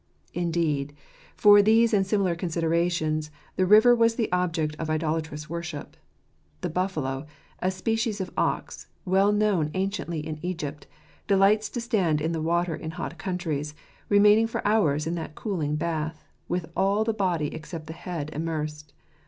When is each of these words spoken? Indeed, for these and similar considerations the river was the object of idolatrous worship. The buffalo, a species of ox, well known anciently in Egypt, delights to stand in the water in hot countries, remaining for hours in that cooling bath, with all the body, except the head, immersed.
Indeed, 0.33 0.95
for 1.35 1.61
these 1.61 1.93
and 1.93 2.07
similar 2.07 2.33
considerations 2.33 3.29
the 3.55 3.67
river 3.67 3.93
was 3.95 4.15
the 4.15 4.31
object 4.31 4.75
of 4.79 4.89
idolatrous 4.89 5.47
worship. 5.47 5.95
The 6.61 6.71
buffalo, 6.71 7.27
a 7.59 7.69
species 7.69 8.19
of 8.19 8.31
ox, 8.35 8.87
well 9.05 9.31
known 9.31 9.69
anciently 9.75 10.25
in 10.25 10.39
Egypt, 10.41 10.87
delights 11.27 11.69
to 11.69 11.81
stand 11.81 12.19
in 12.19 12.31
the 12.31 12.41
water 12.41 12.75
in 12.75 12.89
hot 12.97 13.19
countries, 13.19 13.75
remaining 14.09 14.47
for 14.47 14.67
hours 14.67 15.05
in 15.05 15.13
that 15.21 15.35
cooling 15.35 15.75
bath, 15.75 16.23
with 16.49 16.65
all 16.75 17.03
the 17.03 17.13
body, 17.13 17.53
except 17.53 17.85
the 17.85 17.93
head, 17.93 18.31
immersed. 18.33 18.93